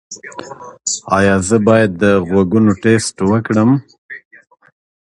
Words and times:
ایا 1.17 1.35
زه 1.47 1.57
باید 1.67 1.91
د 2.01 2.03
غوږونو 2.27 2.71
ټسټ 2.81 3.17
وکړم؟ 3.31 3.71